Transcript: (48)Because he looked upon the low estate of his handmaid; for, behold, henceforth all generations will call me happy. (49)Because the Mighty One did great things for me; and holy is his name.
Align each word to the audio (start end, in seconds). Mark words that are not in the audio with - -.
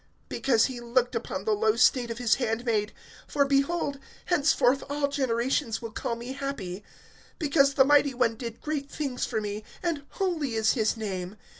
(48)Because 0.31 0.65
he 0.65 0.79
looked 0.79 1.13
upon 1.13 1.45
the 1.45 1.51
low 1.53 1.73
estate 1.73 2.09
of 2.09 2.17
his 2.17 2.33
handmaid; 2.41 2.91
for, 3.27 3.45
behold, 3.45 3.99
henceforth 4.25 4.83
all 4.89 5.07
generations 5.07 5.79
will 5.79 5.91
call 5.91 6.15
me 6.15 6.33
happy. 6.33 6.83
(49)Because 7.39 7.75
the 7.75 7.85
Mighty 7.85 8.15
One 8.15 8.33
did 8.35 8.61
great 8.61 8.89
things 8.89 9.27
for 9.27 9.39
me; 9.39 9.63
and 9.83 10.01
holy 10.09 10.55
is 10.55 10.73
his 10.73 10.97
name. 10.97 11.37